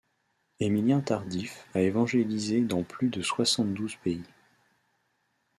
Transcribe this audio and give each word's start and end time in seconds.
Émilien 0.59 1.01
Tardif 1.01 1.67
a 1.75 1.81
évangélisé 1.81 2.61
dans 2.61 2.81
plus 2.81 3.09
de 3.09 3.21
soixante-douze 3.21 3.97
pays. 3.97 4.23